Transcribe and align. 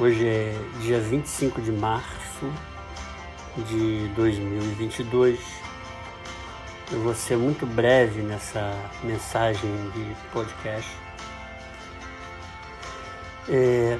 Hoje 0.00 0.26
é 0.26 0.54
dia 0.80 0.98
25 0.98 1.60
de 1.60 1.70
março 1.70 2.50
de 3.68 4.08
2022. 4.16 5.38
Eu 6.90 7.02
vou 7.02 7.14
ser 7.14 7.36
muito 7.36 7.66
breve 7.66 8.22
nessa 8.22 8.74
mensagem 9.04 9.70
de 9.90 10.16
podcast. 10.32 10.90
É, 13.46 13.98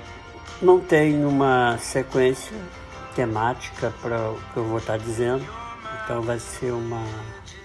não 0.62 0.80
tem 0.80 1.22
uma 1.22 1.76
sequência 1.76 2.56
temática 3.14 3.92
para 4.00 4.30
o 4.30 4.40
que 4.54 4.56
eu 4.56 4.64
vou 4.64 4.78
estar 4.78 4.96
dizendo, 4.96 5.44
então 6.02 6.22
vai 6.22 6.38
ser 6.38 6.72
uma 6.72 7.04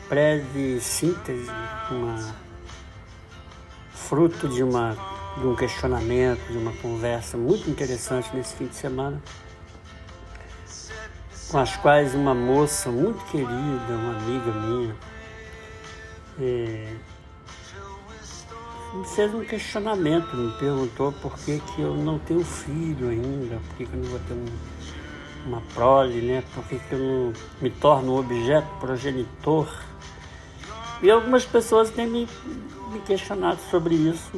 breve 0.10 0.82
síntese, 0.82 1.50
uma 1.90 2.36
fruto 3.94 4.50
de, 4.50 4.62
uma, 4.62 5.15
de 5.38 5.46
um 5.46 5.56
questionamento, 5.56 6.42
de 6.52 6.58
uma 6.58 6.72
conversa 6.74 7.38
muito 7.38 7.70
interessante 7.70 8.30
nesse 8.34 8.56
fim 8.56 8.68
de 8.68 8.76
semana, 8.76 9.22
com 11.50 11.58
as 11.58 11.76
quais 11.78 12.16
uma 12.16 12.34
moça 12.34 12.90
muito 12.90 13.24
querida, 13.26 13.54
uma 13.90 14.18
amiga 14.18 14.52
minha, 14.52 14.96
é, 16.40 16.94
me 18.94 19.06
fez 19.06 19.34
um 19.34 19.44
questionamento, 19.44 20.36
me 20.36 20.52
perguntou 20.58 21.12
por 21.12 21.38
que, 21.40 21.60
que 21.60 21.82
eu 21.82 21.96
não 21.96 22.18
tenho 22.20 22.44
filho 22.44 23.10
ainda, 23.10 23.58
por 23.68 23.78
que, 23.78 23.86
que 23.86 23.94
eu 23.94 24.00
não 24.00 24.10
vou 24.10 24.20
ter 24.20 24.34
um, 24.34 24.46
uma 25.48 25.62
prole, 25.74 26.22
né? 26.22 26.44
por 26.54 26.64
que, 26.66 26.80
que 26.80 26.94
eu 26.94 27.00
não 27.00 27.34
me 27.62 27.70
torno 27.70 28.18
objeto 28.18 28.68
progenitor. 28.80 29.68
E 31.02 31.12
algumas 31.12 31.46
pessoas 31.46 31.90
têm 31.90 32.08
me 32.08 32.28
me 32.96 33.02
questionado 33.02 33.60
sobre 33.70 33.96
isso. 33.96 34.32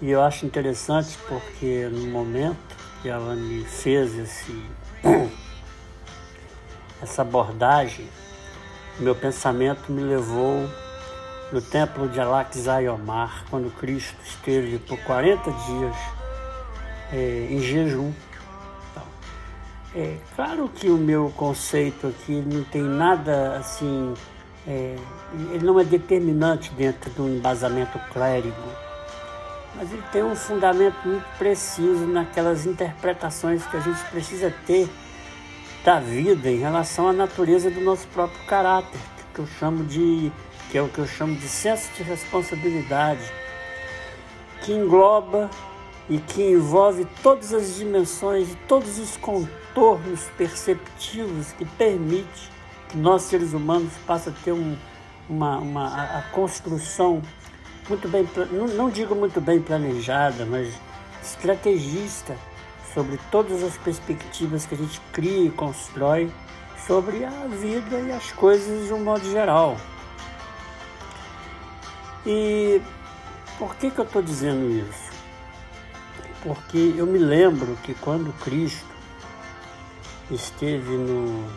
E 0.00 0.10
eu 0.10 0.22
acho 0.22 0.46
interessante 0.46 1.18
porque 1.26 1.88
no 1.90 2.06
momento 2.06 2.76
que 3.02 3.08
ela 3.08 3.34
me 3.34 3.64
fez 3.64 4.14
esse, 4.16 4.64
essa 7.02 7.22
abordagem, 7.22 8.08
meu 8.98 9.14
pensamento 9.14 9.90
me 9.90 10.02
levou 10.02 10.68
no 11.52 11.60
templo 11.60 12.08
de 12.08 12.20
Alakzayomar, 12.20 13.44
quando 13.50 13.70
Cristo 13.76 14.16
esteve 14.24 14.78
por 14.78 14.98
40 15.00 15.50
dias 15.50 15.96
é, 17.12 17.48
em 17.50 17.60
jejum. 17.60 18.12
Então, 18.90 19.04
é 19.94 20.16
claro 20.36 20.68
que 20.68 20.88
o 20.88 20.96
meu 20.96 21.32
conceito 21.36 22.06
aqui 22.06 22.40
não 22.40 22.62
tem 22.64 22.82
nada 22.82 23.56
assim 23.56 24.14
é, 24.68 24.96
ele 25.52 25.64
não 25.64 25.80
é 25.80 25.84
determinante 25.84 26.70
dentro 26.74 27.10
do 27.12 27.26
embasamento 27.26 27.98
clérigo, 28.12 28.54
mas 29.78 29.92
ele 29.92 30.02
tem 30.10 30.24
um 30.24 30.34
fundamento 30.34 30.96
muito 31.06 31.24
preciso 31.38 32.04
naquelas 32.04 32.66
interpretações 32.66 33.64
que 33.64 33.76
a 33.76 33.80
gente 33.80 34.02
precisa 34.10 34.52
ter 34.66 34.90
da 35.84 36.00
vida 36.00 36.50
em 36.50 36.58
relação 36.58 37.08
à 37.08 37.12
natureza 37.12 37.70
do 37.70 37.80
nosso 37.80 38.08
próprio 38.08 38.44
caráter, 38.46 39.00
que 39.32 39.38
eu 39.38 39.46
chamo 39.46 39.84
de 39.84 40.32
que 40.68 40.76
é 40.76 40.82
o 40.82 40.88
que 40.88 40.98
eu 40.98 41.06
chamo 41.06 41.36
de 41.36 41.48
senso 41.48 41.90
de 41.96 42.02
responsabilidade, 42.02 43.22
que 44.62 44.72
engloba 44.72 45.48
e 46.10 46.18
que 46.18 46.42
envolve 46.42 47.06
todas 47.22 47.54
as 47.54 47.76
dimensões 47.76 48.52
e 48.52 48.56
todos 48.66 48.98
os 48.98 49.16
contornos 49.16 50.24
perceptivos 50.36 51.52
que 51.52 51.64
permite 51.64 52.50
que 52.88 52.96
nós 52.96 53.22
seres 53.22 53.52
humanos 53.52 53.92
passa 54.06 54.30
a 54.30 54.32
ter 54.44 54.52
um, 54.52 54.76
uma, 55.28 55.58
uma 55.58 55.86
a, 55.86 56.18
a 56.18 56.22
construção 56.32 57.22
muito 57.88 58.08
bem, 58.08 58.28
não, 58.76 58.90
digo 58.90 59.14
muito 59.14 59.40
bem 59.40 59.60
planejada, 59.60 60.44
mas 60.44 60.74
estrategista 61.22 62.36
sobre 62.94 63.18
todas 63.30 63.62
as 63.62 63.76
perspectivas 63.76 64.66
que 64.66 64.74
a 64.74 64.78
gente 64.78 65.00
cria 65.12 65.46
e 65.46 65.50
constrói 65.50 66.30
sobre 66.86 67.24
a 67.24 67.46
vida 67.48 67.98
e 68.00 68.12
as 68.12 68.32
coisas 68.32 68.86
de 68.86 68.92
um 68.92 69.02
modo 69.02 69.30
geral. 69.30 69.76
E 72.26 72.80
por 73.58 73.74
que, 73.76 73.90
que 73.90 73.98
eu 73.98 74.04
estou 74.04 74.22
dizendo 74.22 74.70
isso? 74.70 75.08
Porque 76.42 76.94
eu 76.96 77.06
me 77.06 77.18
lembro 77.18 77.76
que 77.82 77.94
quando 77.94 78.32
Cristo 78.40 78.86
esteve 80.30 80.96
no 80.96 81.48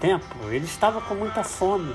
templo, 0.00 0.52
ele 0.52 0.66
estava 0.66 1.00
com 1.00 1.14
muita 1.14 1.42
fome. 1.42 1.94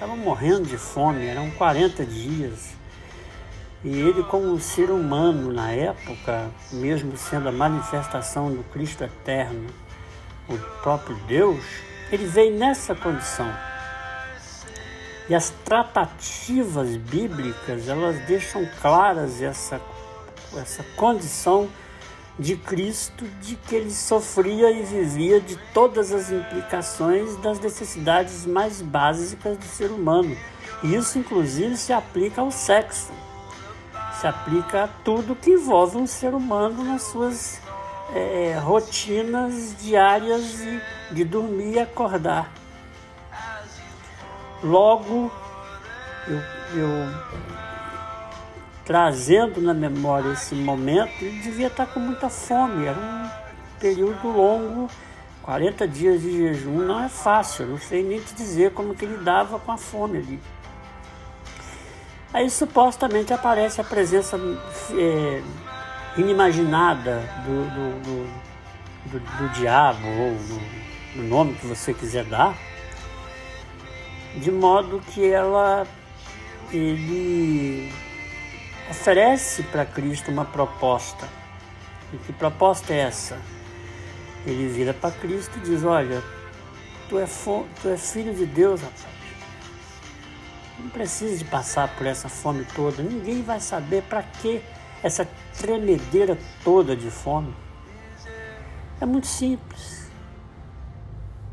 Estava 0.00 0.16
morrendo 0.16 0.62
de 0.62 0.78
fome, 0.78 1.26
eram 1.26 1.50
40 1.50 2.06
dias. 2.06 2.70
E 3.84 3.90
ele, 3.90 4.22
como 4.22 4.50
um 4.50 4.58
ser 4.58 4.90
humano 4.90 5.52
na 5.52 5.72
época, 5.72 6.50
mesmo 6.72 7.18
sendo 7.18 7.50
a 7.50 7.52
manifestação 7.52 8.50
do 8.50 8.64
Cristo 8.72 9.04
eterno, 9.04 9.68
o 10.48 10.56
próprio 10.80 11.14
Deus, 11.26 11.62
ele 12.10 12.24
veio 12.24 12.56
nessa 12.56 12.94
condição. 12.94 13.52
E 15.28 15.34
as 15.34 15.50
tratativas 15.66 16.96
bíblicas, 16.96 17.86
elas 17.86 18.18
deixam 18.20 18.66
claras 18.80 19.42
essa, 19.42 19.78
essa 20.56 20.82
condição 20.96 21.68
de 22.38 22.56
Cristo, 22.56 23.24
de 23.42 23.56
que 23.56 23.74
ele 23.74 23.90
sofria 23.90 24.70
e 24.70 24.82
vivia 24.82 25.40
de 25.40 25.56
todas 25.74 26.12
as 26.12 26.30
implicações 26.30 27.36
das 27.36 27.60
necessidades 27.60 28.46
mais 28.46 28.80
básicas 28.80 29.58
do 29.58 29.64
ser 29.64 29.90
humano. 29.90 30.36
E 30.82 30.94
isso, 30.94 31.18
inclusive, 31.18 31.76
se 31.76 31.92
aplica 31.92 32.40
ao 32.40 32.50
sexo, 32.50 33.12
se 34.18 34.26
aplica 34.26 34.84
a 34.84 34.88
tudo 34.88 35.36
que 35.36 35.50
envolve 35.50 35.98
um 35.98 36.06
ser 36.06 36.34
humano 36.34 36.82
nas 36.84 37.02
suas 37.02 37.60
é, 38.14 38.58
rotinas 38.58 39.76
diárias 39.78 40.58
de, 40.58 40.80
de 41.12 41.24
dormir 41.24 41.74
e 41.74 41.78
acordar. 41.78 42.50
Logo, 44.62 45.30
eu, 46.26 46.38
eu 46.78 47.59
trazendo 48.90 49.60
na 49.60 49.72
memória 49.72 50.32
esse 50.32 50.52
momento, 50.52 51.12
ele 51.20 51.38
devia 51.42 51.68
estar 51.68 51.86
com 51.86 52.00
muita 52.00 52.28
fome. 52.28 52.86
Era 52.86 52.98
um 52.98 53.30
período 53.78 54.26
longo, 54.26 54.90
40 55.42 55.86
dias 55.86 56.20
de 56.20 56.32
jejum 56.32 56.78
não 56.78 57.04
é 57.04 57.08
fácil, 57.08 57.68
não 57.68 57.78
sei 57.78 58.02
nem 58.02 58.20
te 58.20 58.34
dizer 58.34 58.72
como 58.72 58.92
que 58.92 59.04
ele 59.04 59.18
dava 59.18 59.60
com 59.60 59.70
a 59.70 59.76
fome 59.76 60.18
ali. 60.18 60.40
Aí 62.34 62.50
supostamente 62.50 63.32
aparece 63.32 63.80
a 63.80 63.84
presença 63.84 64.36
é, 64.98 65.40
inimaginada 66.16 67.20
do, 67.46 67.62
do, 67.70 68.30
do, 69.12 69.20
do, 69.20 69.48
diabo, 69.50 70.04
ou 70.04 70.34
do, 70.34 71.14
do 71.14 71.28
nome 71.28 71.54
que 71.54 71.64
você 71.64 71.94
quiser 71.94 72.24
dar, 72.24 72.56
de 74.34 74.50
modo 74.50 75.00
que 75.12 75.30
ela 75.30 75.86
ele 76.72 78.09
oferece 78.90 79.62
para 79.64 79.86
Cristo 79.86 80.30
uma 80.30 80.44
proposta. 80.44 81.28
E 82.12 82.16
que 82.18 82.32
proposta 82.32 82.92
é 82.92 82.98
essa? 82.98 83.38
Ele 84.44 84.68
vira 84.68 84.92
para 84.92 85.12
Cristo 85.12 85.58
e 85.58 85.60
diz: 85.60 85.84
Olha, 85.84 86.22
tu 87.08 87.18
é, 87.18 87.26
tu 87.80 87.88
é 87.88 87.96
filho 87.96 88.34
de 88.34 88.46
Deus, 88.46 88.80
rapaz. 88.80 89.06
Não 90.78 90.88
precisa 90.88 91.36
de 91.36 91.44
passar 91.44 91.94
por 91.96 92.06
essa 92.06 92.28
fome 92.28 92.64
toda. 92.74 93.02
Ninguém 93.02 93.42
vai 93.42 93.60
saber 93.60 94.02
para 94.02 94.22
que 94.22 94.62
essa 95.02 95.28
tremedeira 95.58 96.38
toda 96.64 96.96
de 96.96 97.10
fome. 97.10 97.54
É 99.00 99.06
muito 99.06 99.26
simples. 99.26 100.10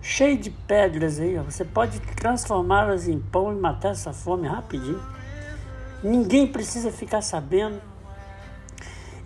Cheio 0.02 0.38
de 0.38 0.50
pedras 0.50 1.20
aí, 1.20 1.38
ó. 1.38 1.44
você 1.44 1.66
pode 1.66 2.00
transformá-las 2.00 3.08
em 3.10 3.20
pão 3.20 3.52
e 3.52 3.56
matar 3.56 3.92
essa 3.92 4.14
fome 4.14 4.48
rapidinho. 4.48 5.17
Ninguém 6.04 6.48
precisa 6.48 6.92
ficar 6.92 7.22
sabendo. 7.22 7.82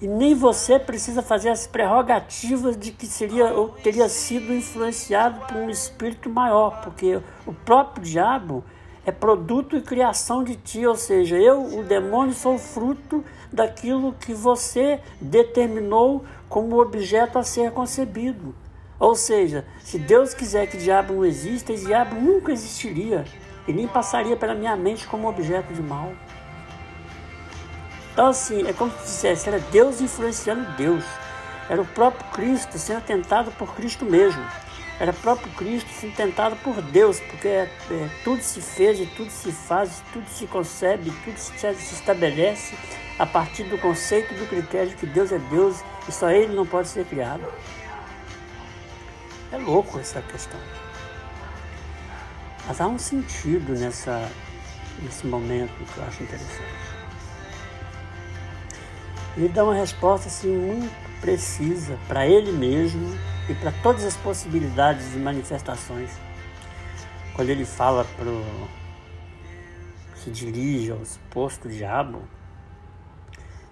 E 0.01 0.07
nem 0.07 0.33
você 0.33 0.79
precisa 0.79 1.21
fazer 1.21 1.49
as 1.49 1.67
prerrogativas 1.67 2.75
de 2.75 2.91
que 2.91 3.05
seria 3.05 3.53
ou 3.53 3.69
teria 3.69 4.09
sido 4.09 4.51
influenciado 4.51 5.45
por 5.45 5.57
um 5.57 5.69
espírito 5.69 6.27
maior, 6.27 6.81
porque 6.81 7.21
o 7.45 7.53
próprio 7.53 8.03
diabo 8.03 8.63
é 9.05 9.11
produto 9.11 9.75
e 9.75 9.81
criação 9.81 10.43
de 10.43 10.55
ti, 10.55 10.85
ou 10.87 10.95
seja, 10.95 11.35
eu, 11.37 11.79
o 11.79 11.83
demônio, 11.83 12.33
sou 12.33 12.57
fruto 12.57 13.23
daquilo 13.51 14.13
que 14.13 14.33
você 14.33 14.99
determinou 15.19 16.23
como 16.49 16.81
objeto 16.81 17.37
a 17.37 17.43
ser 17.43 17.71
concebido. 17.71 18.55
Ou 18.99 19.15
seja, 19.15 19.65
se 19.79 19.97
Deus 19.97 20.33
quiser 20.33 20.67
que 20.67 20.77
diabo 20.77 21.13
não 21.13 21.25
exista, 21.25 21.73
esse 21.73 21.85
diabo 21.85 22.15
nunca 22.15 22.51
existiria 22.51 23.25
e 23.67 23.73
nem 23.73 23.87
passaria 23.87 24.35
pela 24.35 24.53
minha 24.53 24.75
mente 24.75 25.07
como 25.07 25.27
objeto 25.27 25.73
de 25.73 25.81
mal. 25.81 26.11
Então, 28.21 28.29
assim, 28.29 28.67
é 28.67 28.71
como 28.71 28.91
se 28.91 28.99
dissesse, 28.99 29.49
era 29.49 29.57
Deus 29.57 29.99
influenciando 29.99 30.73
Deus. 30.73 31.03
Era 31.67 31.81
o 31.81 31.85
próprio 31.87 32.23
Cristo 32.29 32.77
sendo 32.77 33.01
tentado 33.01 33.49
por 33.53 33.73
Cristo 33.73 34.05
mesmo. 34.05 34.45
Era 34.99 35.09
o 35.09 35.15
próprio 35.15 35.51
Cristo 35.53 35.89
sendo 35.89 36.15
tentado 36.15 36.55
por 36.57 36.79
Deus, 36.83 37.19
porque 37.19 37.47
é, 37.47 37.67
é, 37.89 38.09
tudo 38.23 38.43
se 38.43 38.61
fez, 38.61 38.99
tudo 39.17 39.31
se 39.31 39.51
faz, 39.51 40.03
tudo 40.13 40.27
se 40.27 40.45
concebe, 40.45 41.11
tudo 41.25 41.35
se, 41.35 41.57
se 41.73 41.95
estabelece 41.95 42.77
a 43.17 43.25
partir 43.25 43.63
do 43.63 43.77
conceito, 43.79 44.35
do 44.35 44.47
critério 44.47 44.95
que 44.95 45.07
Deus 45.07 45.31
é 45.31 45.39
Deus 45.39 45.83
e 46.07 46.11
só 46.11 46.29
Ele 46.29 46.53
não 46.53 46.67
pode 46.67 46.89
ser 46.89 47.05
criado. 47.05 47.51
É 49.51 49.57
louco 49.57 49.97
essa 49.97 50.21
questão. 50.21 50.59
Mas 52.67 52.79
há 52.79 52.85
um 52.85 52.99
sentido 52.99 53.73
nessa, 53.73 54.29
nesse 55.01 55.25
momento 55.25 55.73
que 55.91 55.97
eu 55.97 56.03
acho 56.05 56.21
interessante. 56.21 56.90
Ele 59.37 59.49
dá 59.49 59.63
uma 59.63 59.75
resposta 59.75 60.27
assim 60.27 60.49
muito 60.49 61.11
precisa 61.21 61.97
para 62.07 62.27
ele 62.27 62.51
mesmo 62.51 63.15
e 63.47 63.53
para 63.53 63.71
todas 63.83 64.03
as 64.03 64.17
possibilidades 64.17 65.11
de 65.11 65.19
manifestações. 65.19 66.09
Quando 67.35 67.49
ele 67.49 67.63
fala 67.63 68.03
pro 68.17 68.43
se 70.15 70.29
dirige 70.29 70.91
ao 70.91 71.03
suposto 71.05 71.69
diabo, 71.69 72.21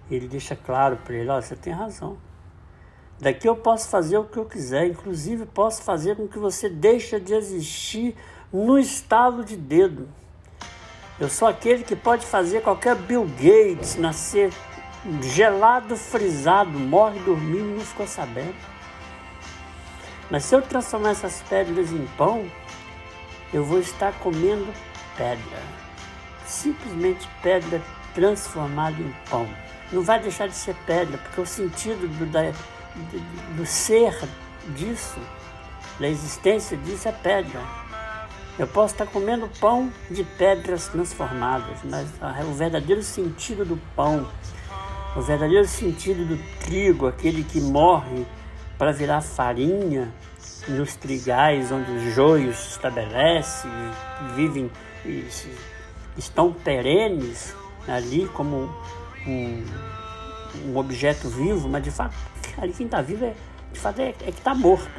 ele 0.09 0.27
deixa 0.27 0.55
claro 0.55 0.97
para 0.97 1.13
ele, 1.13 1.29
ó, 1.29 1.39
você 1.39 1.55
tem 1.55 1.73
razão. 1.73 2.17
Daqui 3.19 3.47
eu 3.47 3.55
posso 3.55 3.89
fazer 3.89 4.17
o 4.17 4.23
que 4.23 4.37
eu 4.37 4.45
quiser, 4.45 4.87
inclusive 4.87 5.45
posso 5.45 5.83
fazer 5.83 6.15
com 6.15 6.27
que 6.27 6.39
você 6.39 6.69
deixe 6.69 7.19
de 7.19 7.33
existir 7.33 8.15
no 8.51 8.79
estalo 8.79 9.43
de 9.43 9.55
dedo. 9.55 10.07
Eu 11.19 11.29
sou 11.29 11.47
aquele 11.47 11.83
que 11.83 11.95
pode 11.95 12.25
fazer 12.25 12.61
qualquer 12.61 12.95
Bill 12.95 13.25
Gates 13.25 13.97
nascer 13.97 14.51
gelado, 15.21 15.95
frisado, 15.95 16.77
morre 16.77 17.19
dormindo, 17.19 17.77
não 17.77 17.85
ficou 17.85 18.07
sabendo. 18.07 18.55
Mas 20.29 20.45
se 20.45 20.55
eu 20.55 20.61
transformar 20.61 21.11
essas 21.11 21.41
pedras 21.49 21.91
em 21.91 22.05
pão, 22.17 22.49
eu 23.53 23.63
vou 23.63 23.79
estar 23.79 24.13
comendo 24.19 24.67
pedra. 25.17 25.59
Simplesmente 26.45 27.27
pedra 27.41 27.81
transformada 28.13 29.01
em 29.01 29.13
pão. 29.29 29.47
Não 29.91 30.03
vai 30.03 30.19
deixar 30.19 30.47
de 30.47 30.55
ser 30.55 30.75
pedra, 30.85 31.17
porque 31.17 31.41
o 31.41 31.45
sentido 31.45 32.07
do, 32.07 32.25
da, 32.27 32.51
do 33.55 33.65
ser 33.65 34.13
disso, 34.75 35.19
da 35.99 36.07
existência 36.07 36.77
disso 36.77 37.07
é 37.07 37.11
pedra. 37.11 37.59
Eu 38.57 38.67
posso 38.67 38.93
estar 38.93 39.07
comendo 39.07 39.49
pão 39.59 39.91
de 40.11 40.23
pedras 40.23 40.87
transformadas, 40.89 41.79
mas 41.83 42.07
o 42.45 42.53
verdadeiro 42.53 43.01
sentido 43.01 43.63
do 43.63 43.77
pão, 43.95 44.27
o 45.15 45.21
verdadeiro 45.21 45.67
sentido 45.67 46.25
do 46.25 46.37
trigo, 46.59 47.07
aquele 47.07 47.43
que 47.43 47.59
morre 47.59 48.25
para 48.77 48.91
virar 48.91 49.21
farinha 49.21 50.13
nos 50.67 50.95
trigais 50.95 51.71
onde 51.71 51.91
os 51.91 52.13
joios 52.13 52.57
se 52.57 52.69
estabelecem, 52.71 53.71
vivem 54.35 54.69
e 55.05 55.27
estão 56.17 56.53
perenes 56.53 57.55
ali 57.87 58.27
como 58.27 58.69
um, 59.25 59.65
um 60.65 60.77
objeto 60.77 61.27
vivo, 61.29 61.67
mas 61.67 61.83
de 61.83 61.91
fato 61.91 62.15
ali 62.57 62.73
quem 62.73 62.85
está 62.85 63.01
vivo 63.01 63.25
é, 63.25 63.33
de 63.71 63.79
fato 63.79 63.99
é, 63.99 64.09
é 64.09 64.13
que 64.13 64.29
está 64.29 64.53
morto. 64.53 64.89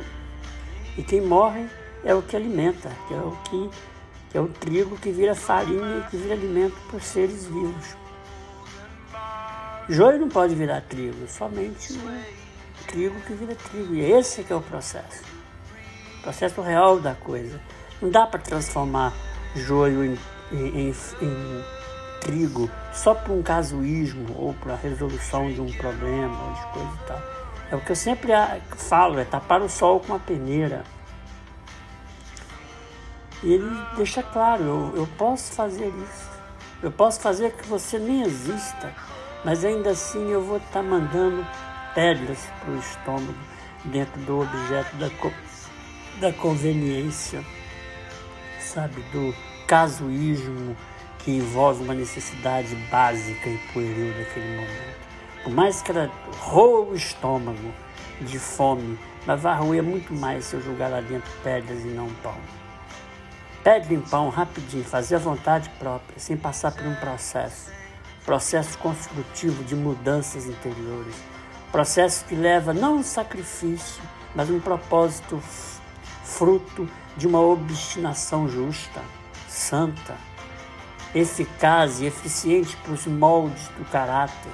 E 0.96 1.02
quem 1.02 1.20
morre 1.20 1.66
é 2.04 2.14
o 2.14 2.22
que 2.22 2.34
alimenta, 2.34 2.90
que 3.06 3.14
é 3.14 3.18
o 3.18 3.36
que, 3.44 3.70
que 4.30 4.38
é 4.38 4.40
o 4.40 4.48
trigo 4.48 4.96
que 4.96 5.10
vira 5.10 5.34
farinha 5.34 5.98
e 5.98 6.10
que 6.10 6.16
vira 6.16 6.34
alimento 6.34 6.76
para 6.88 6.96
os 6.96 7.04
seres 7.04 7.46
vivos. 7.46 7.99
Joio 9.90 10.20
não 10.20 10.28
pode 10.28 10.54
virar 10.54 10.82
trigo, 10.82 11.26
somente 11.26 11.98
trigo 12.86 13.20
que 13.22 13.32
vira 13.32 13.56
trigo. 13.56 13.92
E 13.92 14.00
esse 14.00 14.44
que 14.44 14.52
é 14.52 14.56
o 14.56 14.60
processo. 14.60 15.24
O 16.18 16.22
processo 16.22 16.60
real 16.60 17.00
da 17.00 17.12
coisa. 17.16 17.60
Não 18.00 18.08
dá 18.08 18.24
para 18.24 18.38
transformar 18.38 19.12
joio 19.56 20.04
em, 20.04 20.18
em, 20.52 20.90
em, 20.90 20.90
em 20.90 21.64
trigo 22.20 22.70
só 22.92 23.14
por 23.14 23.32
um 23.32 23.42
casuísmo 23.42 24.32
ou 24.38 24.54
para 24.54 24.74
a 24.74 24.76
resolução 24.76 25.52
de 25.52 25.60
um 25.60 25.72
problema 25.72 26.40
ou 26.40 26.52
de 26.52 26.66
coisa 26.72 26.92
e 26.94 27.06
tal. 27.08 27.22
É 27.72 27.74
o 27.74 27.80
que 27.80 27.90
eu 27.90 27.96
sempre 27.96 28.30
falo, 28.76 29.18
é 29.18 29.24
tapar 29.24 29.60
o 29.60 29.68
sol 29.68 29.98
com 29.98 30.14
a 30.14 30.20
peneira. 30.20 30.84
E 33.42 33.54
ele 33.54 33.68
deixa 33.96 34.22
claro, 34.22 34.62
eu, 34.62 34.92
eu 34.98 35.08
posso 35.18 35.50
fazer 35.50 35.88
isso. 35.88 36.30
Eu 36.80 36.92
posso 36.92 37.20
fazer 37.20 37.52
que 37.56 37.66
você 37.66 37.98
nem 37.98 38.22
exista, 38.22 38.94
mas 39.44 39.64
ainda 39.64 39.90
assim 39.90 40.30
eu 40.30 40.42
vou 40.42 40.58
estar 40.58 40.70
tá 40.70 40.82
mandando 40.82 41.46
pedras 41.94 42.38
para 42.60 42.72
o 42.72 42.78
estômago 42.78 43.38
dentro 43.84 44.20
do 44.22 44.40
objeto 44.40 44.96
da, 44.96 45.10
co 45.10 45.32
da 46.20 46.32
conveniência, 46.32 47.42
sabe, 48.58 49.00
do 49.12 49.34
casuísmo 49.66 50.76
que 51.18 51.30
envolve 51.30 51.82
uma 51.82 51.94
necessidade 51.94 52.74
básica 52.90 53.48
e 53.48 53.58
pueril 53.72 54.12
daquele 54.14 54.56
momento. 54.56 55.00
Por 55.42 55.52
mais 55.52 55.80
que 55.80 55.90
ela 55.90 56.10
roa 56.38 56.90
o 56.90 56.94
estômago 56.94 57.72
de 58.20 58.38
fome, 58.38 58.98
mas 59.26 59.40
vai 59.40 59.56
roer 59.56 59.82
muito 59.82 60.12
mais 60.12 60.44
se 60.44 60.54
eu 60.54 60.62
jogar 60.62 60.88
lá 60.88 61.00
dentro 61.00 61.30
pedras 61.42 61.80
e 61.84 61.88
não 61.88 62.08
pão. 62.22 62.36
Pedra 63.62 63.92
em 63.92 64.00
pão 64.00 64.28
rapidinho, 64.28 64.84
fazer 64.84 65.16
a 65.16 65.18
vontade 65.18 65.68
própria, 65.78 66.18
sem 66.18 66.36
passar 66.36 66.72
por 66.72 66.84
um 66.86 66.94
processo. 66.94 67.70
Processo 68.24 68.76
construtivo 68.78 69.64
de 69.64 69.74
mudanças 69.74 70.46
interiores. 70.46 71.14
Processo 71.72 72.24
que 72.24 72.34
leva 72.34 72.72
não 72.72 72.96
um 72.96 73.02
sacrifício, 73.02 74.02
mas 74.34 74.50
um 74.50 74.60
propósito 74.60 75.40
fruto 76.24 76.88
de 77.16 77.26
uma 77.26 77.40
obstinação 77.40 78.48
justa, 78.48 79.00
santa 79.48 80.16
eficaz 81.14 82.00
e 82.00 82.06
eficiente 82.06 82.76
para 82.76 82.92
os 82.92 83.06
moldes 83.06 83.68
do 83.76 83.84
caráter, 83.90 84.52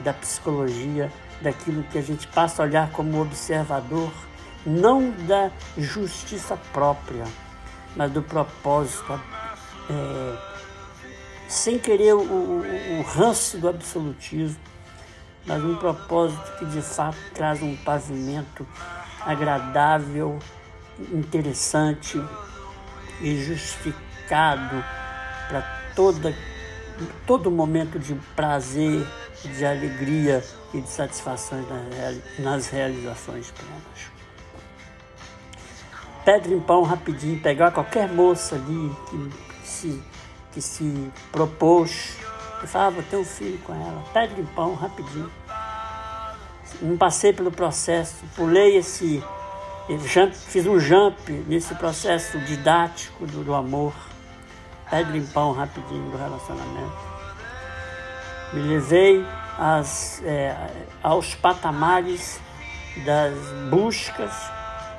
da 0.00 0.12
psicologia, 0.12 1.12
daquilo 1.40 1.82
que 1.84 1.98
a 1.98 2.02
gente 2.02 2.26
passa 2.28 2.62
a 2.62 2.66
olhar 2.66 2.90
como 2.90 3.20
observador, 3.20 4.12
não 4.64 5.10
da 5.10 5.50
justiça 5.78 6.56
própria, 6.72 7.24
mas 7.94 8.10
do 8.10 8.22
propósito, 8.22 9.20
é, 9.88 10.55
sem 11.48 11.78
querer 11.78 12.14
o, 12.14 12.20
o, 12.20 12.98
o 12.98 13.02
ranço 13.02 13.58
do 13.58 13.68
absolutismo, 13.68 14.60
mas 15.46 15.62
um 15.62 15.76
propósito 15.76 16.58
que 16.58 16.66
de 16.66 16.82
fato 16.82 17.18
traz 17.32 17.62
um 17.62 17.76
pavimento 17.76 18.66
agradável, 19.24 20.38
interessante 21.12 22.20
e 23.20 23.42
justificado 23.42 24.84
para 25.48 25.62
todo 27.26 27.50
momento 27.50 27.98
de 27.98 28.14
prazer, 28.34 29.06
de 29.44 29.64
alegria 29.64 30.42
e 30.74 30.80
de 30.80 30.88
satisfação 30.88 31.64
nas 32.38 32.68
realizações 32.68 33.50
plenas. 33.52 34.16
Pedra 36.24 36.54
em 36.54 36.60
pão 36.60 36.82
rapidinho, 36.82 37.40
pegar 37.40 37.70
qualquer 37.70 38.08
moça 38.08 38.56
ali 38.56 38.90
que 39.08 39.66
se, 39.66 40.02
que 40.56 40.62
se 40.62 41.12
propôs 41.30 42.16
e 42.64 42.66
falar, 42.66 42.86
ah, 42.86 42.90
vou 42.90 43.02
ter 43.02 43.16
um 43.18 43.24
filho 43.24 43.58
com 43.58 43.74
ela. 43.74 44.02
Pedra 44.14 44.40
em 44.40 44.46
pão 44.46 44.74
rapidinho. 44.74 45.30
Não 46.80 46.96
passei 46.96 47.30
pelo 47.30 47.50
processo, 47.50 48.24
pulei 48.34 48.78
esse, 48.78 49.22
jump, 50.06 50.34
fiz 50.34 50.66
um 50.66 50.80
jump 50.80 51.30
nesse 51.46 51.74
processo 51.74 52.38
didático 52.40 53.26
do, 53.26 53.44
do 53.44 53.54
amor 53.54 53.92
pedra 54.90 55.16
em 55.16 55.26
pão 55.26 55.52
rapidinho 55.52 56.10
do 56.10 56.16
relacionamento. 56.16 56.96
Me 58.54 58.62
levei 58.62 59.26
é, 60.24 60.56
aos 61.02 61.34
patamares 61.34 62.40
das 63.04 63.34
buscas 63.68 64.32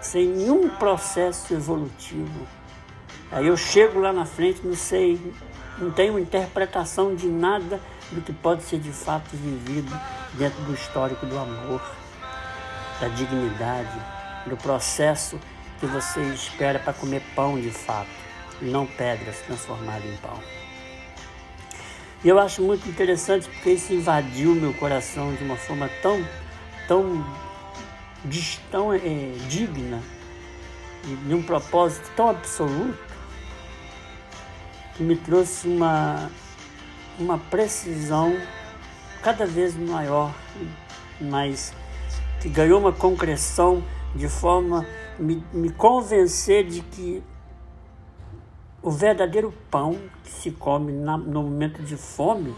sem 0.02 0.28
nenhum 0.28 0.70
processo 0.70 1.52
evolutivo. 1.54 2.48
Aí 3.32 3.48
eu 3.48 3.58
chego 3.58 4.00
lá 4.00 4.14
na 4.14 4.26
frente, 4.26 4.66
não 4.66 4.76
sei, 4.76 5.20
não 5.78 5.92
tenho 5.92 6.18
interpretação 6.18 7.14
de 7.14 7.28
nada 7.28 7.80
do 8.12 8.22
que 8.22 8.32
pode 8.32 8.64
ser 8.64 8.80
de 8.80 8.92
fato 8.92 9.30
vivido 9.34 9.94
dentro 10.34 10.62
do 10.64 10.74
histórico 10.74 11.26
do 11.26 11.38
amor, 11.38 11.82
da 13.02 13.08
dignidade, 13.10 14.00
do 14.46 14.56
processo 14.56 15.40
que 15.80 15.86
você 15.86 16.22
espera 16.34 16.80
para 16.80 16.94
comer 16.94 17.22
pão 17.36 17.60
de 17.60 17.70
fato 17.70 18.10
e 18.62 18.66
não 18.66 18.86
pedras 18.86 19.40
transformadas 19.42 20.06
em 20.06 20.18
pão. 20.18 20.40
E 22.24 22.30
eu 22.30 22.40
acho 22.40 22.62
muito 22.64 22.90
interessante 22.90 23.48
porque 23.48 23.72
isso 23.72 23.94
invadiu 23.94 24.56
meu 24.56 24.74
coração 24.74 25.34
de 25.36 25.44
uma 25.44 25.56
forma 25.56 25.90
tão, 26.02 26.26
tão, 26.88 27.26
tão 28.72 28.94
é, 28.94 29.00
digna, 29.48 30.02
de 31.04 31.34
um 31.34 31.44
propósito 31.44 32.10
tão 32.16 32.30
absoluto, 32.30 33.07
que 34.98 35.04
me 35.04 35.16
trouxe 35.16 35.68
uma, 35.68 36.30
uma 37.20 37.38
precisão 37.38 38.36
cada 39.22 39.46
vez 39.46 39.76
maior, 39.76 40.34
mas 41.22 41.72
que 42.42 42.50
ganhou 42.50 42.80
uma 42.80 42.92
concreção 42.92 43.84
de 44.16 44.28
forma 44.28 44.86
me, 45.20 45.44
me 45.54 45.70
convencer 45.70 46.66
de 46.66 46.82
que 46.82 47.24
o 48.82 48.90
verdadeiro 48.90 49.54
pão 49.70 50.00
que 50.24 50.32
se 50.32 50.52
come 50.52 50.92
na, 50.92 51.16
no 51.16 51.44
momento 51.44 51.84
de 51.84 51.96
fome 51.96 52.56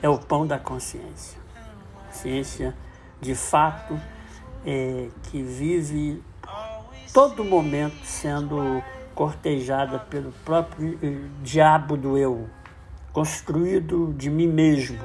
é 0.00 0.08
o 0.08 0.18
pão 0.18 0.46
da 0.46 0.58
consciência. 0.58 1.40
Consciência, 2.06 2.76
de 3.20 3.34
fato, 3.34 4.00
é, 4.64 5.08
que 5.24 5.42
vive 5.42 6.22
todo 7.12 7.44
momento 7.44 7.96
sendo 8.04 8.82
cortejada 9.18 9.98
pelo 9.98 10.30
próprio 10.44 10.96
eh, 11.02 11.28
diabo 11.42 11.96
do 11.96 12.16
eu, 12.16 12.48
construído 13.12 14.14
de 14.16 14.30
mim 14.30 14.46
mesmo, 14.46 15.00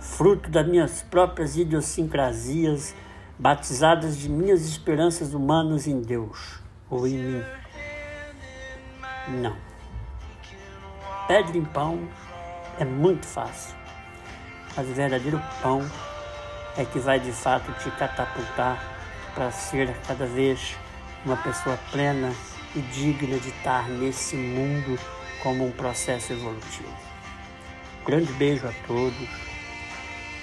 fruto 0.00 0.48
das 0.48 0.66
minhas 0.66 1.02
próprias 1.02 1.54
idiosincrasias, 1.54 2.94
batizadas 3.38 4.16
de 4.16 4.26
minhas 4.26 4.66
esperanças 4.66 5.34
humanas 5.34 5.86
em 5.86 6.00
Deus 6.00 6.62
ou 6.88 7.06
em 7.06 7.18
mim. 7.18 7.42
Não. 9.28 9.54
Pedra 11.28 11.58
em 11.58 11.64
pão 11.66 12.08
é 12.78 12.86
muito 12.86 13.26
fácil, 13.26 13.76
mas 14.74 14.88
o 14.88 14.94
verdadeiro 14.94 15.42
pão 15.60 15.82
é 16.74 16.86
que 16.86 16.98
vai 16.98 17.20
de 17.20 17.32
fato 17.32 17.70
te 17.82 17.90
catapultar 17.90 18.82
para 19.34 19.50
ser 19.50 19.94
cada 20.08 20.24
vez 20.24 20.74
uma 21.26 21.36
pessoa 21.36 21.78
plena 21.92 22.32
e 22.74 22.80
digna 22.80 23.38
de 23.38 23.48
estar 23.48 23.88
nesse 23.88 24.36
mundo 24.36 24.98
como 25.42 25.66
um 25.66 25.72
processo 25.72 26.32
evolutivo. 26.32 26.94
grande 28.04 28.32
beijo 28.34 28.66
a 28.66 28.72
todos. 28.86 29.28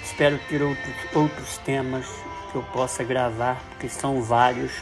Espero 0.02 0.38
ter 0.48 0.62
outros, 0.62 0.94
outros 1.14 1.58
temas 1.58 2.06
que 2.50 2.56
eu 2.56 2.62
possa 2.62 3.04
gravar, 3.04 3.62
porque 3.70 3.88
são 3.88 4.22
vários. 4.22 4.72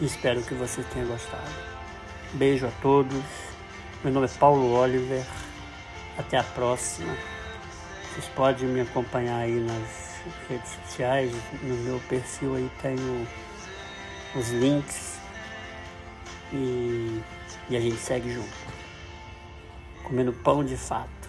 Espero 0.00 0.42
que 0.42 0.54
você 0.54 0.82
tenha 0.82 1.04
gostado. 1.04 1.50
Beijo 2.32 2.66
a 2.66 2.70
todos. 2.82 3.22
Meu 4.02 4.12
nome 4.12 4.26
é 4.26 4.38
Paulo 4.38 4.72
Oliver. 4.72 5.24
Até 6.18 6.38
a 6.38 6.42
próxima. 6.42 7.14
Vocês 8.10 8.26
podem 8.34 8.68
me 8.68 8.80
acompanhar 8.80 9.38
aí 9.38 9.60
nas 9.60 10.14
redes 10.48 10.70
sociais. 10.84 11.32
No 11.62 11.76
meu 11.76 12.00
perfil 12.08 12.56
aí 12.56 12.70
tenho 12.80 13.26
os 14.34 14.50
links. 14.50 15.13
E, 16.54 17.20
e 17.68 17.76
a 17.76 17.80
gente 17.80 17.96
segue 17.96 18.32
junto. 18.32 18.56
Comendo 20.04 20.32
pão 20.32 20.64
de 20.64 20.76
fato 20.76 21.28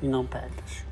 e 0.00 0.06
não 0.06 0.24
pedras. 0.24 0.83